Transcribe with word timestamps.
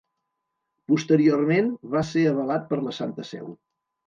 Posteriorment 0.93 1.69
va 1.93 2.03
ser 2.13 2.25
avalat 2.31 2.67
per 2.73 2.81
la 2.89 2.97
Santa 3.03 3.29
Seu. 3.35 3.55